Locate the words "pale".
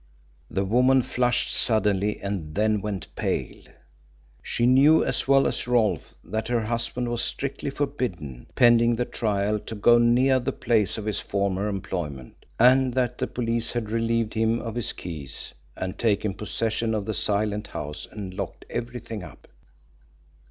3.15-3.61